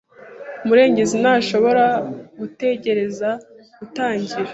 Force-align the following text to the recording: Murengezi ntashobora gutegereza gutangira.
Murengezi 0.65 1.15
ntashobora 1.21 1.85
gutegereza 2.39 3.29
gutangira. 3.79 4.41